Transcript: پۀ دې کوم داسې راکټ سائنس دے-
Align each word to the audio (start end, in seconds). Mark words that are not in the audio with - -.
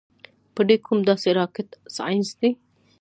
پۀ 0.55 0.61
دې 0.67 0.75
کوم 0.85 0.99
داسې 1.09 1.29
راکټ 1.39 1.67
سائنس 1.95 2.29
دے- 2.39 2.49